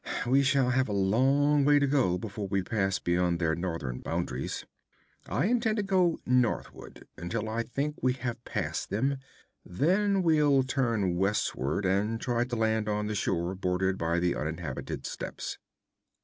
[0.25, 4.65] We still have a long way to go before we pass beyond their northern boundaries.
[5.27, 9.19] I intend to go northward until I think we have passed them.
[9.63, 15.05] Then we'll turn westward, and try to land on the shore bordered by the uninhabited
[15.05, 15.59] steppes.'